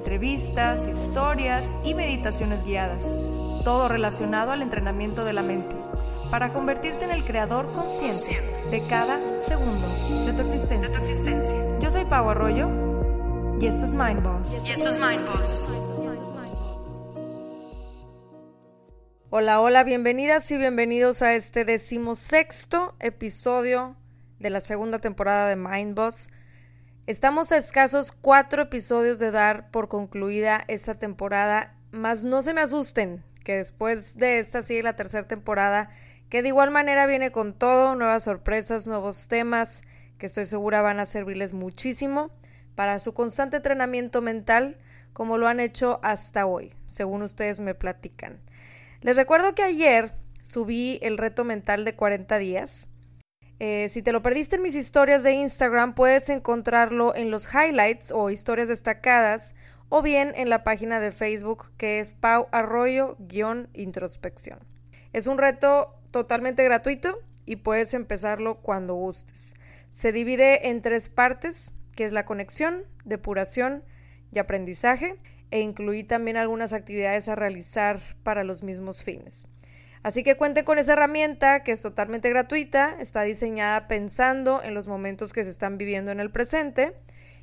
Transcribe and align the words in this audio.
entrevistas, 0.00 0.88
historias 0.88 1.74
y 1.84 1.92
meditaciones 1.92 2.64
guiadas, 2.64 3.02
todo 3.64 3.86
relacionado 3.86 4.50
al 4.50 4.62
entrenamiento 4.62 5.26
de 5.26 5.34
la 5.34 5.42
mente, 5.42 5.76
para 6.30 6.54
convertirte 6.54 7.04
en 7.04 7.10
el 7.10 7.22
creador 7.22 7.70
consciente 7.74 8.38
de 8.70 8.80
cada 8.88 9.20
segundo 9.38 9.86
de 10.24 10.32
tu 10.32 10.40
existencia. 10.40 11.78
Yo 11.80 11.90
soy 11.90 12.06
Pau 12.06 12.30
Arroyo 12.30 12.70
y 13.60 13.66
esto 13.66 13.84
es 13.84 13.92
Mind 13.92 14.22
Boss. 14.22 14.62
Y 14.66 14.70
esto 14.70 14.88
es 14.88 14.98
Mind 14.98 15.26
Boss. 15.26 15.70
Hola, 19.28 19.60
hola, 19.60 19.84
bienvenidas 19.84 20.50
y 20.50 20.56
bienvenidos 20.56 21.20
a 21.20 21.34
este 21.34 21.66
decimosexto 21.66 22.96
episodio 23.00 23.96
de 24.38 24.48
la 24.48 24.62
segunda 24.62 24.98
temporada 24.98 25.46
de 25.46 25.56
Mind 25.56 25.94
Boss. 25.94 26.30
Estamos 27.10 27.50
a 27.50 27.56
escasos 27.56 28.12
cuatro 28.12 28.62
episodios 28.62 29.18
de 29.18 29.32
dar 29.32 29.72
por 29.72 29.88
concluida 29.88 30.62
esta 30.68 30.94
temporada, 30.94 31.74
mas 31.90 32.22
no 32.22 32.40
se 32.40 32.54
me 32.54 32.60
asusten, 32.60 33.24
que 33.42 33.56
después 33.56 34.16
de 34.16 34.38
esta 34.38 34.62
sigue 34.62 34.84
la 34.84 34.94
tercera 34.94 35.26
temporada, 35.26 35.90
que 36.28 36.40
de 36.40 36.46
igual 36.46 36.70
manera 36.70 37.06
viene 37.06 37.32
con 37.32 37.52
todo, 37.52 37.96
nuevas 37.96 38.22
sorpresas, 38.22 38.86
nuevos 38.86 39.26
temas, 39.26 39.82
que 40.18 40.26
estoy 40.26 40.44
segura 40.44 40.82
van 40.82 41.00
a 41.00 41.04
servirles 41.04 41.52
muchísimo 41.52 42.30
para 42.76 43.00
su 43.00 43.12
constante 43.12 43.56
entrenamiento 43.56 44.22
mental, 44.22 44.78
como 45.12 45.36
lo 45.36 45.48
han 45.48 45.58
hecho 45.58 45.98
hasta 46.04 46.46
hoy, 46.46 46.72
según 46.86 47.22
ustedes 47.22 47.58
me 47.60 47.74
platican. 47.74 48.40
Les 49.00 49.16
recuerdo 49.16 49.56
que 49.56 49.64
ayer 49.64 50.14
subí 50.42 51.00
el 51.02 51.18
reto 51.18 51.42
mental 51.42 51.84
de 51.84 51.96
40 51.96 52.38
días 52.38 52.86
eh, 53.62 53.90
si 53.90 54.00
te 54.00 54.12
lo 54.12 54.22
perdiste 54.22 54.56
en 54.56 54.62
mis 54.62 54.74
historias 54.74 55.22
de 55.22 55.32
Instagram, 55.32 55.94
puedes 55.94 56.30
encontrarlo 56.30 57.14
en 57.14 57.30
los 57.30 57.46
highlights 57.52 58.10
o 58.10 58.30
historias 58.30 58.68
destacadas 58.68 59.54
o 59.90 60.00
bien 60.00 60.32
en 60.34 60.48
la 60.48 60.64
página 60.64 60.98
de 60.98 61.12
Facebook 61.12 61.70
que 61.76 62.00
es 62.00 62.14
Pau 62.14 62.48
Arroyo-introspección. 62.52 64.60
Es 65.12 65.26
un 65.26 65.36
reto 65.36 65.94
totalmente 66.10 66.64
gratuito 66.64 67.18
y 67.44 67.56
puedes 67.56 67.92
empezarlo 67.92 68.62
cuando 68.62 68.94
gustes. 68.94 69.52
Se 69.90 70.10
divide 70.10 70.70
en 70.70 70.80
tres 70.80 71.10
partes, 71.10 71.74
que 71.94 72.06
es 72.06 72.12
la 72.12 72.24
conexión, 72.24 72.84
depuración 73.04 73.84
y 74.32 74.38
aprendizaje, 74.38 75.18
e 75.50 75.60
incluí 75.60 76.02
también 76.02 76.38
algunas 76.38 76.72
actividades 76.72 77.28
a 77.28 77.34
realizar 77.34 78.00
para 78.22 78.42
los 78.42 78.62
mismos 78.62 79.04
fines. 79.04 79.50
Así 80.02 80.22
que 80.22 80.36
cuente 80.36 80.64
con 80.64 80.78
esa 80.78 80.94
herramienta 80.94 81.62
que 81.62 81.72
es 81.72 81.82
totalmente 81.82 82.30
gratuita, 82.30 82.96
está 83.00 83.22
diseñada 83.22 83.86
pensando 83.86 84.62
en 84.62 84.74
los 84.74 84.88
momentos 84.88 85.32
que 85.32 85.44
se 85.44 85.50
están 85.50 85.76
viviendo 85.76 86.10
en 86.10 86.20
el 86.20 86.30
presente 86.30 86.96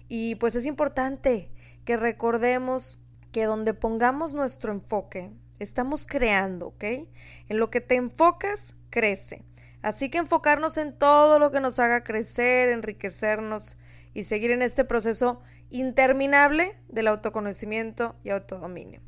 y 0.08 0.36
pues 0.36 0.55
es 0.55 0.66
importante 0.66 1.52
que 1.86 1.97
recordemos 1.97 2.99
que 3.32 3.45
donde 3.45 3.73
pongamos 3.73 4.33
nuestro 4.33 4.71
enfoque, 4.71 5.32
estamos 5.59 6.08
creando, 6.08 6.67
¿ok? 6.67 6.83
En 6.83 7.58
lo 7.58 7.70
que 7.70 7.82
te 7.82 7.95
enfocas, 7.95 8.76
crece. 8.89 9.43
Así 9.82 10.09
que 10.09 10.17
enfocarnos 10.17 10.77
en 10.77 10.98
todo 10.98 11.37
lo 11.37 11.52
que 11.52 11.59
nos 11.59 11.80
haga 11.80 12.03
crecer, 12.03 12.70
enriquecernos 12.70 13.77
y 14.14 14.23
seguir 14.23 14.52
en 14.52 14.64
este 14.64 14.83
proceso 14.83 15.42
interminable 15.70 16.77
del 16.87 17.08
autoconocimiento 17.08 18.15
y 18.23 18.32
autodominio. 18.32 19.02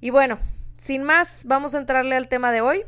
Y 0.00 0.10
bueno, 0.10 0.38
sin 0.76 1.02
más, 1.02 1.44
vamos 1.46 1.74
a 1.74 1.78
entrarle 1.78 2.16
al 2.16 2.28
tema 2.28 2.52
de 2.52 2.60
hoy. 2.60 2.84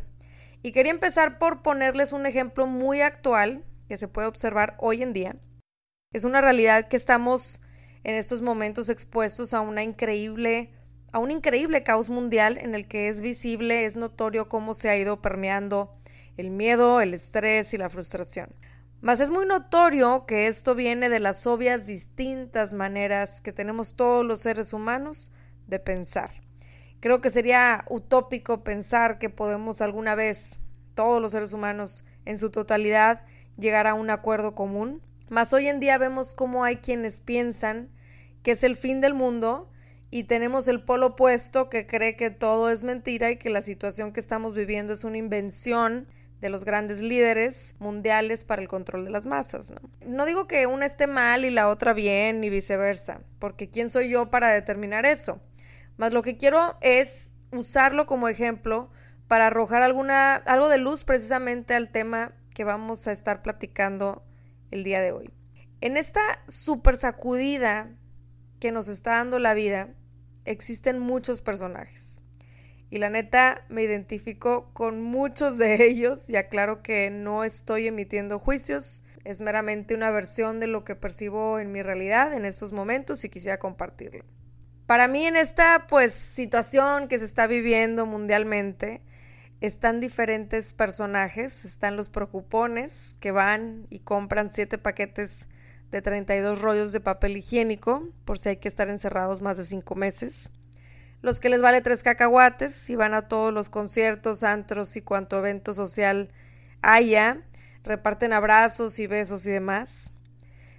Y 0.62 0.72
quería 0.72 0.92
empezar 0.92 1.38
por 1.38 1.62
ponerles 1.62 2.12
un 2.12 2.26
ejemplo 2.26 2.66
muy 2.66 3.00
actual 3.00 3.64
que 3.88 3.96
se 3.96 4.08
puede 4.08 4.28
observar 4.28 4.76
hoy 4.78 5.02
en 5.02 5.12
día. 5.12 5.36
Es 6.12 6.24
una 6.24 6.40
realidad 6.40 6.88
que 6.88 6.96
estamos 6.96 7.60
en 8.04 8.14
estos 8.14 8.42
momentos 8.42 8.88
expuestos 8.88 9.54
a 9.54 9.60
una 9.60 9.82
increíble 9.82 10.72
a 11.10 11.18
un 11.18 11.30
increíble 11.30 11.82
caos 11.82 12.10
mundial 12.10 12.58
en 12.58 12.74
el 12.74 12.86
que 12.86 13.08
es 13.08 13.22
visible, 13.22 13.86
es 13.86 13.96
notorio 13.96 14.48
cómo 14.48 14.74
se 14.74 14.90
ha 14.90 14.96
ido 14.96 15.22
permeando 15.22 15.96
el 16.36 16.50
miedo, 16.50 17.00
el 17.00 17.14
estrés 17.14 17.72
y 17.72 17.78
la 17.78 17.88
frustración. 17.88 18.54
Mas 19.00 19.20
es 19.20 19.30
muy 19.30 19.46
notorio 19.46 20.26
que 20.26 20.48
esto 20.48 20.74
viene 20.74 21.08
de 21.08 21.20
las 21.20 21.46
obvias 21.46 21.86
distintas 21.86 22.74
maneras 22.74 23.40
que 23.40 23.52
tenemos 23.52 23.94
todos 23.94 24.24
los 24.24 24.40
seres 24.40 24.72
humanos 24.72 25.32
de 25.66 25.78
pensar. 25.78 26.30
Creo 27.00 27.20
que 27.20 27.30
sería 27.30 27.84
utópico 27.88 28.64
pensar 28.64 29.18
que 29.18 29.30
podemos 29.30 29.80
alguna 29.80 30.14
vez, 30.14 30.60
todos 30.94 31.22
los 31.22 31.32
seres 31.32 31.52
humanos 31.52 32.04
en 32.24 32.38
su 32.38 32.50
totalidad, 32.50 33.22
llegar 33.56 33.86
a 33.86 33.94
un 33.94 34.10
acuerdo 34.10 34.54
común. 34.54 35.02
Mas 35.28 35.52
hoy 35.52 35.68
en 35.68 35.80
día 35.80 35.98
vemos 35.98 36.34
cómo 36.34 36.64
hay 36.64 36.76
quienes 36.76 37.20
piensan 37.20 37.90
que 38.42 38.52
es 38.52 38.64
el 38.64 38.76
fin 38.76 39.00
del 39.00 39.14
mundo 39.14 39.70
y 40.10 40.24
tenemos 40.24 40.68
el 40.68 40.82
polo 40.82 41.08
opuesto 41.08 41.68
que 41.68 41.86
cree 41.86 42.16
que 42.16 42.30
todo 42.30 42.70
es 42.70 42.82
mentira 42.82 43.30
y 43.30 43.36
que 43.36 43.50
la 43.50 43.62
situación 43.62 44.12
que 44.12 44.20
estamos 44.20 44.54
viviendo 44.54 44.92
es 44.92 45.04
una 45.04 45.18
invención 45.18 46.08
de 46.40 46.48
los 46.48 46.64
grandes 46.64 47.00
líderes 47.00 47.74
mundiales 47.78 48.44
para 48.44 48.62
el 48.62 48.68
control 48.68 49.04
de 49.04 49.10
las 49.10 49.26
masas. 49.26 49.72
¿no? 49.72 49.90
no 50.06 50.24
digo 50.24 50.46
que 50.46 50.66
una 50.66 50.86
esté 50.86 51.06
mal 51.06 51.44
y 51.44 51.50
la 51.50 51.68
otra 51.68 51.92
bien 51.92 52.42
y 52.44 52.48
viceversa, 52.48 53.20
porque 53.38 53.68
¿quién 53.68 53.90
soy 53.90 54.08
yo 54.08 54.30
para 54.30 54.48
determinar 54.48 55.04
eso? 55.04 55.40
Más 55.98 56.14
lo 56.14 56.22
que 56.22 56.36
quiero 56.36 56.78
es 56.80 57.34
usarlo 57.52 58.06
como 58.06 58.28
ejemplo 58.28 58.88
para 59.26 59.48
arrojar 59.48 59.82
alguna, 59.82 60.36
algo 60.36 60.68
de 60.68 60.78
luz 60.78 61.04
precisamente 61.04 61.74
al 61.74 61.90
tema 61.90 62.32
que 62.54 62.64
vamos 62.64 63.06
a 63.08 63.12
estar 63.12 63.42
platicando 63.42 64.24
el 64.70 64.84
día 64.84 65.02
de 65.02 65.12
hoy. 65.12 65.30
En 65.80 65.96
esta 65.96 66.20
super 66.46 66.96
sacudida 66.96 67.90
que 68.60 68.72
nos 68.72 68.88
está 68.88 69.16
dando 69.16 69.40
la 69.40 69.54
vida, 69.54 69.94
existen 70.44 71.00
muchos 71.00 71.42
personajes. 71.42 72.20
Y 72.90 72.98
la 72.98 73.10
neta, 73.10 73.64
me 73.68 73.82
identifico 73.82 74.72
con 74.72 75.02
muchos 75.02 75.58
de 75.58 75.84
ellos 75.84 76.30
y 76.30 76.36
aclaro 76.36 76.80
que 76.80 77.10
no 77.10 77.42
estoy 77.42 77.88
emitiendo 77.88 78.38
juicios, 78.38 79.02
es 79.24 79.40
meramente 79.40 79.96
una 79.96 80.12
versión 80.12 80.60
de 80.60 80.68
lo 80.68 80.84
que 80.84 80.94
percibo 80.94 81.58
en 81.58 81.72
mi 81.72 81.82
realidad 81.82 82.32
en 82.34 82.44
estos 82.44 82.72
momentos 82.72 83.24
y 83.24 83.28
quisiera 83.28 83.58
compartirlo. 83.58 84.24
Para 84.88 85.06
mí 85.06 85.26
en 85.26 85.36
esta 85.36 85.86
pues 85.86 86.14
situación 86.14 87.08
que 87.08 87.18
se 87.18 87.26
está 87.26 87.46
viviendo 87.46 88.06
mundialmente, 88.06 89.02
están 89.60 90.00
diferentes 90.00 90.72
personajes, 90.72 91.66
están 91.66 91.94
los 91.94 92.08
preocupones 92.08 93.18
que 93.20 93.30
van 93.30 93.86
y 93.90 93.98
compran 93.98 94.48
siete 94.48 94.78
paquetes 94.78 95.50
de 95.90 96.00
32 96.00 96.62
rollos 96.62 96.92
de 96.92 97.00
papel 97.00 97.36
higiénico 97.36 98.08
por 98.24 98.38
si 98.38 98.48
hay 98.48 98.56
que 98.56 98.68
estar 98.68 98.88
encerrados 98.88 99.42
más 99.42 99.58
de 99.58 99.66
cinco 99.66 99.94
meses. 99.94 100.52
Los 101.20 101.38
que 101.38 101.50
les 101.50 101.60
vale 101.60 101.82
tres 101.82 102.02
cacahuates 102.02 102.88
y 102.88 102.96
van 102.96 103.12
a 103.12 103.28
todos 103.28 103.52
los 103.52 103.68
conciertos, 103.68 104.42
antros 104.42 104.96
y 104.96 105.02
cuanto 105.02 105.36
evento 105.36 105.74
social 105.74 106.30
haya, 106.80 107.42
reparten 107.84 108.32
abrazos 108.32 108.98
y 109.00 109.06
besos 109.06 109.46
y 109.46 109.50
demás. 109.50 110.14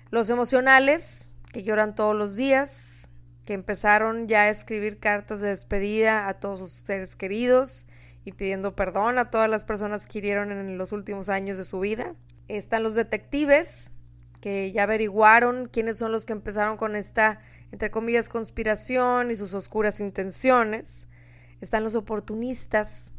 Los 0.10 0.32
emocionales, 0.32 1.30
que 1.54 1.62
lloran 1.62 1.94
todos 1.94 2.16
los 2.16 2.36
días, 2.38 2.99
que 3.50 3.56
empezaron 3.56 4.28
ya 4.28 4.44
a 4.44 4.50
escribir 4.50 5.00
cartas 5.00 5.42
de 5.42 5.48
despedida 5.48 6.28
a 6.28 6.36
todos 6.36 6.60
sus 6.60 6.72
seres 6.86 7.16
queridos 7.16 7.88
y 8.24 8.34
pidiendo 8.34 8.76
perdón 8.76 9.18
a 9.18 9.32
todas 9.32 9.50
las 9.50 9.66
personas 9.66 10.06
que 10.06 10.20
hirieron 10.20 10.52
en 10.52 10.78
los 10.78 10.92
últimos 10.92 11.30
años 11.30 11.58
de 11.58 11.64
su 11.64 11.80
vida. 11.80 12.14
Están 12.48 12.84
los 12.84 12.94
detectives, 12.94 13.94
que 14.40 14.72
ya 14.72 14.84
averiguaron 14.84 15.68
quiénes 15.68 15.98
son 15.98 16.12
los 16.12 16.28
que 16.28 16.34
empezaron 16.34 16.78
con 16.78 16.96
esta, 16.96 17.40
entre 17.72 17.90
comillas, 17.90 18.30
conspiración 18.30 19.32
y 19.32 19.36
sus 19.36 19.56
oscuras 19.56 20.00
intenciones. 20.00 21.08
Están 21.60 21.84
los 21.84 21.96
oportunistas, 21.96 23.16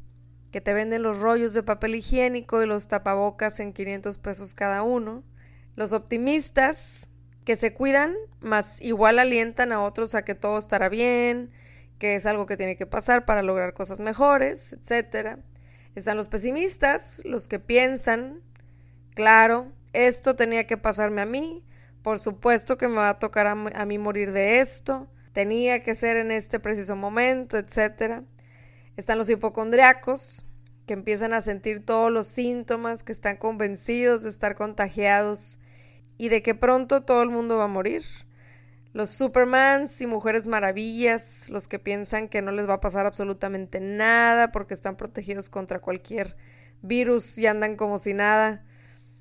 que 0.52 0.60
te 0.60 0.72
venden 0.72 1.02
los 1.02 1.18
rollos 1.18 1.54
de 1.54 1.64
papel 1.64 1.96
higiénico 1.96 2.62
y 2.62 2.66
los 2.66 2.86
tapabocas 2.86 3.58
en 3.58 3.72
500 3.72 4.18
pesos 4.18 4.54
cada 4.54 4.84
uno. 4.84 5.24
Los 5.74 5.90
optimistas, 5.90 7.09
que 7.44 7.56
se 7.56 7.74
cuidan, 7.74 8.14
más 8.40 8.80
igual 8.82 9.18
alientan 9.18 9.72
a 9.72 9.82
otros 9.82 10.14
a 10.14 10.24
que 10.24 10.34
todo 10.34 10.58
estará 10.58 10.88
bien, 10.88 11.50
que 11.98 12.14
es 12.14 12.26
algo 12.26 12.46
que 12.46 12.56
tiene 12.56 12.76
que 12.76 12.86
pasar 12.86 13.24
para 13.24 13.42
lograr 13.42 13.74
cosas 13.74 14.00
mejores, 14.00 14.72
etc. 14.72 15.38
Están 15.94 16.16
los 16.16 16.28
pesimistas, 16.28 17.20
los 17.24 17.48
que 17.48 17.58
piensan, 17.58 18.40
claro, 19.14 19.72
esto 19.92 20.36
tenía 20.36 20.66
que 20.66 20.76
pasarme 20.76 21.22
a 21.22 21.26
mí, 21.26 21.64
por 22.02 22.18
supuesto 22.18 22.78
que 22.78 22.88
me 22.88 22.96
va 22.96 23.10
a 23.10 23.18
tocar 23.18 23.46
a, 23.46 23.54
mí 23.54 23.98
morir 23.98 24.32
de 24.32 24.60
esto, 24.60 25.08
tenía 25.32 25.82
que 25.82 25.94
ser 25.94 26.16
en 26.16 26.30
este 26.30 26.58
preciso 26.58 26.96
momento, 26.96 27.58
etc. 27.58 28.22
Están 28.96 29.18
los 29.18 29.28
hipocondriacos, 29.28 30.46
que 30.86 30.94
empiezan 30.94 31.34
a 31.34 31.40
sentir 31.40 31.84
todos 31.84 32.10
los 32.10 32.26
síntomas, 32.26 33.02
que 33.02 33.12
están 33.12 33.36
convencidos 33.36 34.22
de 34.22 34.30
estar 34.30 34.54
contagiados 34.54 35.58
y 36.20 36.28
de 36.28 36.42
que 36.42 36.54
pronto 36.54 37.00
todo 37.00 37.22
el 37.22 37.30
mundo 37.30 37.56
va 37.56 37.64
a 37.64 37.68
morir. 37.68 38.04
Los 38.92 39.08
Supermans 39.08 40.02
y 40.02 40.06
Mujeres 40.06 40.48
Maravillas, 40.48 41.48
los 41.48 41.66
que 41.66 41.78
piensan 41.78 42.28
que 42.28 42.42
no 42.42 42.52
les 42.52 42.68
va 42.68 42.74
a 42.74 42.80
pasar 42.82 43.06
absolutamente 43.06 43.80
nada 43.80 44.52
porque 44.52 44.74
están 44.74 44.96
protegidos 44.96 45.48
contra 45.48 45.78
cualquier 45.78 46.36
virus 46.82 47.38
y 47.38 47.46
andan 47.46 47.74
como 47.74 47.98
si 47.98 48.12
nada. 48.12 48.62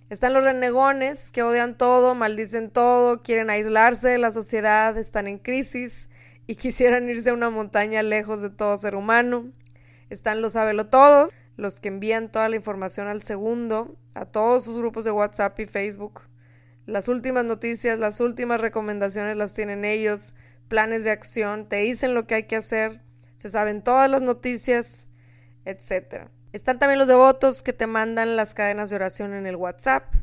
Están 0.09 0.33
los 0.33 0.43
renegones 0.43 1.31
que 1.31 1.41
odian 1.41 1.77
todo, 1.77 2.15
maldicen 2.15 2.69
todo, 2.69 3.21
quieren 3.21 3.49
aislarse 3.49 4.09
de 4.09 4.17
la 4.17 4.31
sociedad, 4.31 4.97
están 4.97 5.29
en 5.29 5.37
crisis 5.37 6.09
y 6.47 6.55
quisieran 6.57 7.07
irse 7.07 7.29
a 7.29 7.33
una 7.33 7.49
montaña 7.49 8.03
lejos 8.03 8.41
de 8.41 8.49
todo 8.49 8.77
ser 8.77 8.95
humano. 8.95 9.53
Están 10.09 10.41
los 10.41 10.57
todos, 10.89 11.31
los 11.55 11.79
que 11.79 11.87
envían 11.87 12.29
toda 12.29 12.49
la 12.49 12.57
información 12.57 13.07
al 13.07 13.21
segundo, 13.21 13.95
a 14.15 14.25
todos 14.25 14.65
sus 14.65 14.77
grupos 14.77 15.05
de 15.05 15.11
WhatsApp 15.11 15.57
y 15.61 15.65
Facebook. 15.65 16.28
Las 16.89 17.07
últimas 17.07 17.45
noticias, 17.45 17.99
las 17.99 18.19
últimas 18.19 18.59
recomendaciones 18.59 19.37
las 19.37 19.53
tienen 19.53 19.85
ellos, 19.85 20.33
planes 20.67 21.03
de 21.03 21.11
acción, 21.11 21.69
te 21.69 21.75
dicen 21.77 22.15
lo 22.15 22.25
que 22.25 22.33
hay 22.33 22.43
que 22.43 22.55
hacer, 22.55 23.03
se 23.37 23.51
saben 23.51 23.83
todas 23.83 24.09
las 24.09 24.23
noticias, 24.23 25.07
etc. 25.65 26.29
Están 26.51 26.79
también 26.79 26.97
los 26.97 27.07
devotos 27.07 27.61
que 27.61 27.73
te 27.73 27.85
mandan 27.85 28.35
las 28.35 28.55
cadenas 28.55 28.89
de 28.89 28.95
oración 28.95 29.35
en 29.35 29.45
el 29.45 29.55
WhatsApp, 29.55 30.15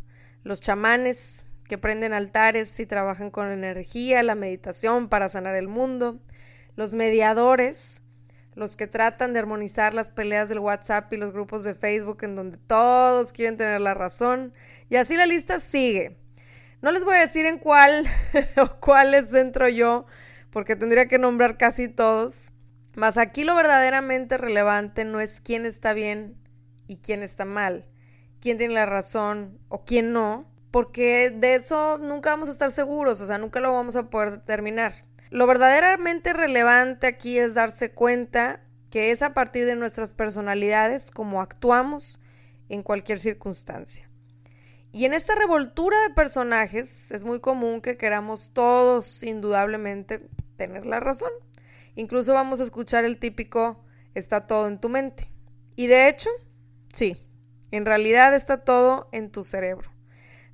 los 0.42 0.60
chamanes 0.60 1.46
que 1.68 1.78
prenden 1.78 2.12
altares 2.12 2.80
y 2.80 2.86
trabajan 2.86 3.30
con 3.30 3.52
energía, 3.52 4.24
la 4.24 4.34
meditación 4.34 5.08
para 5.08 5.28
sanar 5.28 5.54
el 5.54 5.68
mundo, 5.68 6.18
los 6.74 6.94
mediadores, 6.94 8.02
los 8.56 8.74
que 8.74 8.88
tratan 8.88 9.32
de 9.32 9.38
armonizar 9.38 9.94
las 9.94 10.10
peleas 10.10 10.48
del 10.48 10.58
WhatsApp 10.58 11.12
y 11.12 11.16
los 11.16 11.32
grupos 11.32 11.62
de 11.62 11.74
Facebook 11.74 12.24
en 12.24 12.34
donde 12.34 12.58
todos 12.58 13.32
quieren 13.32 13.56
tener 13.56 13.80
la 13.80 13.94
razón, 13.94 14.52
y 14.88 14.96
así 14.96 15.14
la 15.16 15.26
lista 15.26 15.60
sigue. 15.60 16.25
No 16.82 16.92
les 16.92 17.04
voy 17.04 17.16
a 17.16 17.20
decir 17.20 17.46
en 17.46 17.58
cuál 17.58 18.06
o 18.56 18.80
cuáles 18.80 19.30
dentro 19.30 19.68
yo, 19.68 20.06
porque 20.50 20.76
tendría 20.76 21.08
que 21.08 21.18
nombrar 21.18 21.56
casi 21.56 21.88
todos. 21.88 22.52
Mas 22.94 23.18
aquí 23.18 23.44
lo 23.44 23.54
verdaderamente 23.54 24.38
relevante 24.38 25.04
no 25.04 25.20
es 25.20 25.40
quién 25.40 25.66
está 25.66 25.92
bien 25.92 26.36
y 26.88 26.98
quién 26.98 27.22
está 27.22 27.44
mal, 27.44 27.86
quién 28.40 28.58
tiene 28.58 28.74
la 28.74 28.86
razón 28.86 29.58
o 29.68 29.84
quién 29.84 30.12
no, 30.12 30.50
porque 30.70 31.30
de 31.30 31.54
eso 31.54 31.98
nunca 31.98 32.30
vamos 32.30 32.48
a 32.48 32.52
estar 32.52 32.70
seguros, 32.70 33.20
o 33.20 33.26
sea, 33.26 33.38
nunca 33.38 33.60
lo 33.60 33.72
vamos 33.72 33.96
a 33.96 34.08
poder 34.08 34.30
determinar. 34.32 34.94
Lo 35.30 35.46
verdaderamente 35.46 36.32
relevante 36.32 37.06
aquí 37.06 37.38
es 37.38 37.54
darse 37.54 37.92
cuenta 37.92 38.60
que 38.90 39.10
es 39.10 39.22
a 39.22 39.34
partir 39.34 39.66
de 39.66 39.76
nuestras 39.76 40.14
personalidades 40.14 41.10
como 41.10 41.42
actuamos 41.42 42.20
en 42.68 42.82
cualquier 42.82 43.18
circunstancia. 43.18 44.08
Y 44.96 45.04
en 45.04 45.12
esta 45.12 45.34
revoltura 45.34 45.94
de 46.08 46.14
personajes 46.14 47.10
es 47.10 47.22
muy 47.24 47.38
común 47.38 47.82
que 47.82 47.98
queramos 47.98 48.52
todos 48.54 49.22
indudablemente 49.22 50.26
tener 50.56 50.86
la 50.86 51.00
razón. 51.00 51.28
Incluso 51.96 52.32
vamos 52.32 52.60
a 52.60 52.62
escuchar 52.62 53.04
el 53.04 53.18
típico 53.18 53.84
está 54.14 54.46
todo 54.46 54.68
en 54.68 54.80
tu 54.80 54.88
mente. 54.88 55.30
Y 55.74 55.86
de 55.86 56.08
hecho, 56.08 56.30
sí, 56.94 57.14
en 57.72 57.84
realidad 57.84 58.34
está 58.34 58.64
todo 58.64 59.10
en 59.12 59.30
tu 59.30 59.44
cerebro. 59.44 59.92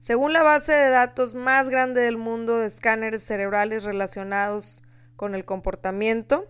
Según 0.01 0.33
la 0.33 0.43
base 0.43 0.73
de 0.73 0.89
datos 0.89 1.37
más 1.37 1.69
grande 1.71 2.01
del 2.01 2.17
mundo 2.17 2.59
de 2.59 2.67
escáneres 2.67 3.23
cerebrales 3.23 3.85
relacionados 3.85 4.83
con 5.15 5.37
el 5.37 5.45
comportamiento, 5.45 6.49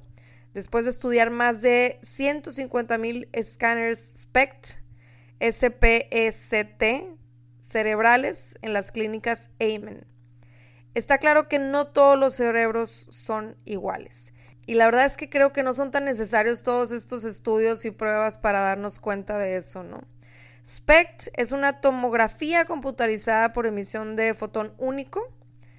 después 0.55 0.87
de 0.87 0.93
estudiar 0.93 1.29
más 1.29 1.61
de 1.61 1.99
150 2.01 2.97
mil 2.97 3.29
escáneres 3.35 4.23
SPECT, 4.23 4.79
SPECT, 5.43 7.21
cerebrales 7.63 8.57
en 8.61 8.73
las 8.73 8.91
clínicas 8.91 9.51
Amen. 9.61 10.05
Está 10.95 11.19
claro 11.19 11.49
que 11.49 11.59
no 11.59 11.87
todos 11.87 12.19
los 12.19 12.35
cerebros 12.35 13.07
son 13.11 13.57
iguales. 13.65 14.35
Y 14.67 14.75
la 14.75 14.85
verdad 14.85 15.07
es 15.07 15.17
que 15.17 15.31
creo 15.31 15.53
que 15.53 15.63
no 15.63 15.73
son 15.73 15.91
tan 15.91 16.05
necesarios 16.05 16.63
todos 16.63 16.93
estos 16.93 17.25
estudios 17.25 17.85
y 17.85 17.91
pruebas 17.91 18.37
para 18.37 18.61
darnos 18.61 18.99
cuenta 18.99 19.39
de 19.39 19.57
eso, 19.57 19.85
¿no? 19.85 20.03
SPECT 20.65 21.29
es 21.37 21.53
una 21.53 21.81
tomografía 21.81 22.65
computarizada 22.65 23.53
por 23.53 23.67
emisión 23.67 24.17
de 24.17 24.35
fotón 24.35 24.75
único. 24.77 25.33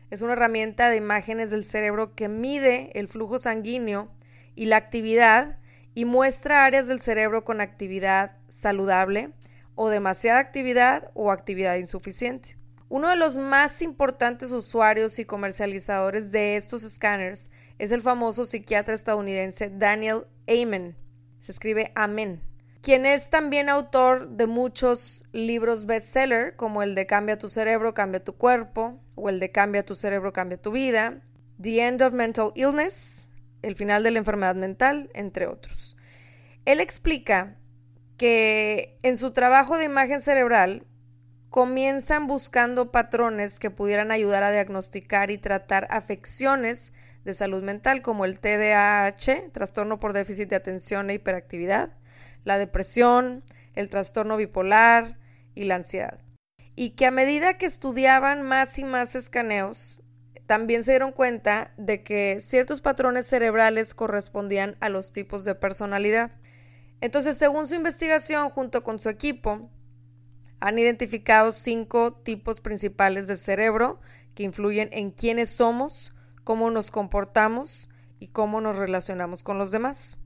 Es 0.10 0.22
una 0.22 0.34
herramienta 0.34 0.90
de 0.90 0.98
imágenes 0.98 1.52
del 1.52 1.66
cerebro 1.66 2.16
que 2.16 2.28
mide 2.28 2.98
el 2.98 3.08
flujo 3.08 3.40
sanguíneo 3.40 4.10
y 4.56 4.66
la 4.66 4.78
actividad 4.78 5.58
y 5.96 6.06
muestra 6.06 6.66
áreas 6.66 6.88
del 6.88 7.02
cerebro 7.02 7.46
con 7.46 7.62
actividad 7.62 8.38
saludable 8.48 9.32
o 9.76 9.90
demasiada 9.90 10.40
actividad 10.40 11.12
o 11.14 11.32
actividad 11.32 11.76
insuficiente. 11.76 12.58
Uno 12.90 13.10
de 13.10 13.16
los 13.16 13.38
más 13.38 13.82
importantes 13.82 14.52
usuarios 14.52 15.18
y 15.18 15.26
comercializadores 15.26 16.32
de 16.32 16.56
estos 16.56 16.84
escáneres 16.84 17.50
es 17.80 17.92
el 17.92 18.02
famoso 18.02 18.46
psiquiatra 18.46 18.94
estadounidense 18.94 19.72
Daniel 19.72 20.28
Amen. 20.48 20.96
Se 21.40 21.52
escribe 21.52 21.92
Amen, 21.96 22.42
quien 22.84 23.06
es 23.06 23.30
también 23.30 23.70
autor 23.70 24.28
de 24.28 24.46
muchos 24.46 25.24
libros 25.32 25.86
bestseller, 25.86 26.58
como 26.58 26.84
el 26.84 26.96
de 26.96 27.06
Cambia 27.06 27.38
tu 27.38 27.48
cerebro, 27.48 27.94
cambia 27.94 28.22
tu 28.22 28.36
cuerpo, 28.36 29.00
o 29.16 29.30
el 29.30 29.40
de 29.40 29.52
Cambia 29.52 29.86
tu 29.86 29.96
cerebro, 29.96 30.34
cambia 30.34 30.62
tu 30.62 30.72
vida, 30.72 31.22
The 31.62 31.88
End 31.88 32.02
of 32.02 32.12
Mental 32.12 32.52
Illness, 32.56 33.32
El 33.62 33.78
final 33.78 34.04
de 34.04 34.12
la 34.12 34.20
enfermedad 34.20 34.56
mental, 34.56 35.10
entre 35.14 35.48
otros. 35.48 35.96
Él 36.66 36.82
explica 36.82 37.58
que 38.18 38.98
en 39.04 39.18
su 39.18 39.32
trabajo 39.32 39.78
de 39.78 39.86
imagen 39.86 40.22
cerebral 40.22 40.86
comienzan 41.50 42.28
buscando 42.28 42.92
patrones 42.92 43.60
que 43.60 43.70
pudieran 43.70 44.12
ayudar 44.12 44.44
a 44.44 44.52
diagnosticar 44.52 45.30
y 45.30 45.38
tratar 45.38 45.88
afecciones 45.92 46.94
de 47.24 47.34
salud 47.34 47.64
mental 47.64 48.02
como 48.02 48.26
el 48.26 48.40
TDAH, 48.40 49.52
trastorno 49.52 50.00
por 50.00 50.14
déficit 50.14 50.50
de 50.50 50.56
atención 50.56 51.10
e 51.10 51.16
hiperactividad, 51.16 51.98
la 52.44 52.58
depresión, 52.58 53.44
el 53.76 53.90
trastorno 53.90 54.38
bipolar 54.38 55.20
y 55.56 55.64
la 55.64 55.76
ansiedad. 55.76 56.20
Y 56.76 56.92
que 56.92 57.06
a 57.06 57.12
medida 57.12 57.58
que 57.58 57.66
estudiaban 57.66 58.42
más 58.42 58.78
y 58.80 58.84
más 58.84 59.16
escaneos, 59.16 60.02
también 60.48 60.84
se 60.84 60.92
dieron 60.92 61.12
cuenta 61.12 61.74
de 61.78 62.04
que 62.04 62.40
ciertos 62.40 62.82
patrones 62.82 63.28
cerebrales 63.28 63.94
correspondían 63.94 64.76
a 64.82 64.90
los 64.90 65.12
tipos 65.12 65.46
de 65.46 65.56
personalidad. 65.56 66.32
Entonces, 67.04 67.38
según 67.38 67.68
su 67.68 67.76
investigación, 67.76 68.50
junto 68.50 68.82
con 68.82 68.98
su 68.98 69.10
equipo, 69.10 69.70
han 70.62 70.80
identificado 70.80 71.52
cinco 71.52 72.14
tipos 72.14 72.62
principales 72.62 73.28
de 73.28 73.36
cerebro 73.36 74.00
que 74.36 74.44
influyen 74.44 74.88
en 74.94 75.12
quiénes 75.12 75.50
somos, 75.50 76.14
cómo 76.46 76.72
nos 76.72 76.92
comportamos 76.92 77.90
y 78.20 78.30
cómo 78.30 78.62
nos 78.62 78.78
relacionamos 78.78 79.44
con 79.44 79.58
los 79.58 79.70
demás. 79.72 80.18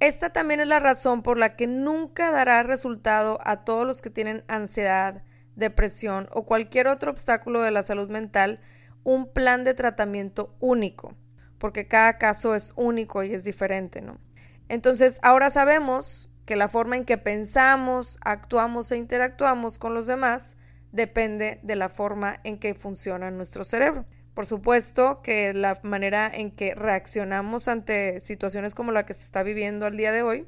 Esta 0.00 0.32
también 0.32 0.60
es 0.60 0.66
la 0.66 0.80
razón 0.80 1.22
por 1.22 1.36
la 1.36 1.56
que 1.56 1.66
nunca 1.66 2.30
dará 2.30 2.62
resultado 2.62 3.38
a 3.44 3.66
todos 3.66 3.86
los 3.86 4.00
que 4.00 4.08
tienen 4.08 4.44
ansiedad, 4.48 5.24
depresión 5.56 6.30
o 6.32 6.46
cualquier 6.46 6.88
otro 6.88 7.10
obstáculo 7.10 7.60
de 7.60 7.70
la 7.70 7.82
salud 7.82 8.08
mental 8.08 8.60
un 9.02 9.30
plan 9.30 9.62
de 9.62 9.74
tratamiento 9.74 10.56
único, 10.58 11.14
porque 11.58 11.86
cada 11.86 12.16
caso 12.16 12.54
es 12.54 12.72
único 12.76 13.22
y 13.22 13.34
es 13.34 13.44
diferente, 13.44 14.00
¿no? 14.00 14.18
Entonces, 14.68 15.18
ahora 15.22 15.50
sabemos 15.50 16.30
que 16.46 16.56
la 16.56 16.68
forma 16.68 16.96
en 16.96 17.04
que 17.04 17.18
pensamos, 17.18 18.18
actuamos 18.22 18.90
e 18.92 18.96
interactuamos 18.96 19.78
con 19.78 19.94
los 19.94 20.06
demás 20.06 20.56
depende 20.92 21.58
de 21.62 21.76
la 21.76 21.88
forma 21.88 22.40
en 22.44 22.58
que 22.58 22.74
funciona 22.74 23.30
nuestro 23.30 23.64
cerebro. 23.64 24.06
Por 24.34 24.46
supuesto 24.46 25.22
que 25.22 25.54
la 25.54 25.78
manera 25.82 26.30
en 26.32 26.50
que 26.50 26.74
reaccionamos 26.74 27.68
ante 27.68 28.20
situaciones 28.20 28.74
como 28.74 28.92
la 28.92 29.06
que 29.06 29.14
se 29.14 29.24
está 29.24 29.42
viviendo 29.42 29.86
al 29.86 29.96
día 29.96 30.12
de 30.12 30.22
hoy 30.22 30.46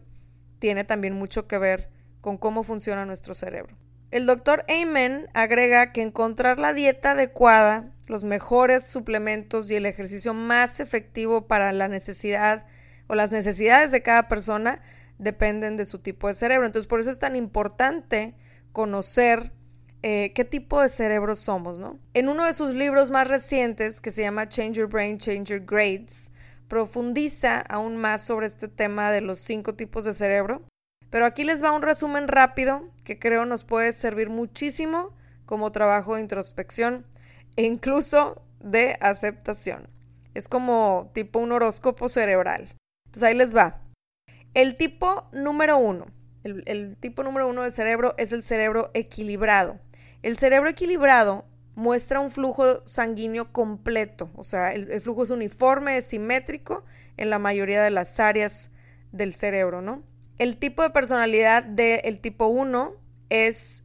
tiene 0.59 0.85
también 0.85 1.15
mucho 1.15 1.47
que 1.47 1.59
ver 1.59 1.91
con 2.21 2.37
cómo 2.37 2.63
funciona 2.63 3.05
nuestro 3.05 3.35
cerebro. 3.35 3.77
El 4.11 4.27
doctor 4.27 4.65
Amen 4.69 5.29
agrega 5.35 5.93
que 5.93 6.03
encontrar 6.03 6.59
la 6.59 6.73
dieta 6.73 7.13
adecuada, 7.13 7.93
los 8.07 8.25
mejores 8.25 8.87
suplementos 8.87 9.71
y 9.71 9.77
el 9.77 9.87
ejercicio 9.87 10.33
más 10.33 10.81
efectivo 10.81 11.47
para 11.47 11.73
la 11.73 11.89
necesidad 11.89 12.67
o 13.07 13.15
las 13.15 13.33
necesidades 13.33 13.93
de 13.93 14.03
cada 14.03 14.29
persona 14.29 14.81
dependen 15.19 15.77
de 15.77 15.85
su 15.85 15.99
tipo 15.99 16.29
de 16.29 16.35
cerebro. 16.35 16.67
Entonces, 16.67 16.89
por 16.89 17.01
eso 17.01 17.11
es 17.11 17.19
tan 17.19 17.37
importante 17.37 18.35
conocer 18.73 19.53
eh, 20.03 20.33
qué 20.35 20.45
tipo 20.45 20.81
de 20.81 20.89
cerebro 20.89 21.35
somos, 21.35 21.79
¿no? 21.79 21.99
En 22.15 22.29
uno 22.29 22.45
de 22.45 22.53
sus 22.53 22.75
libros 22.75 23.11
más 23.11 23.29
recientes, 23.29 24.01
que 24.01 24.11
se 24.11 24.23
llama 24.23 24.49
Change 24.49 24.79
Your 24.79 24.89
Brain, 24.89 25.19
Change 25.19 25.51
Your 25.51 25.65
Grades, 25.65 26.31
profundiza 26.69 27.61
aún 27.61 27.97
más 27.97 28.25
sobre 28.25 28.47
este 28.47 28.69
tema 28.69 29.11
de 29.11 29.21
los 29.21 29.41
cinco 29.41 29.75
tipos 29.75 30.05
de 30.05 30.13
cerebro. 30.13 30.63
Pero 31.11 31.25
aquí 31.25 31.45
les 31.45 31.63
va 31.63 31.73
un 31.73 31.83
resumen 31.83 32.29
rápido 32.29 32.91
que 33.05 33.19
creo 33.19 33.47
nos 33.47 33.65
puede 33.65 33.93
servir 33.93 34.29
muchísimo 34.29 35.15
como 35.47 35.73
trabajo 35.73 36.17
de 36.17 36.21
introspección 36.21 37.07
e 37.57 37.63
incluso 37.63 38.43
de 38.61 38.97
aceptación. 39.01 39.89
Es 40.35 40.49
como 40.49 41.11
tipo 41.15 41.39
un 41.39 41.53
horóscopo 41.53 42.09
cerebral. 42.09 42.69
Entonces 43.17 43.31
ahí 43.31 43.39
les 43.39 43.57
va. 43.57 43.81
El 44.53 44.77
tipo 44.77 45.27
número 45.33 45.79
uno, 45.79 46.05
el, 46.45 46.99
tipo 47.01 47.23
número 47.23 47.49
uno 47.49 47.63
de 47.63 47.71
cerebro 47.71 48.15
es 48.19 48.31
el 48.33 48.43
cerebro 48.43 48.91
equilibrado. 48.93 49.81
El 50.23 50.37
cerebro 50.37 50.69
equilibrado 50.69 51.47
muestra 51.77 52.21
un 52.21 52.31
flujo 52.31 52.87
sanguíneo 52.87 53.53
completo, 53.53 54.31
o 54.35 54.45
sea, 54.45 54.71
el, 54.73 55.01
flujo 55.01 55.23
es 55.23 55.31
uniforme, 55.31 55.97
es 55.97 56.09
simétrico 56.09 56.85
en 57.17 57.31
la 57.31 57.39
mayoría 57.39 57.83
de 57.83 57.89
las 57.89 58.21
áreas 58.21 58.71
del 59.13 59.33
cerebro, 59.33 59.81
¿no? 59.81 60.03
El 60.37 60.59
tipo 60.59 60.83
de 60.83 60.91
personalidad 60.91 61.63
del 61.63 62.21
tipo 62.21 62.49
1 62.49 62.97
es 63.31 63.85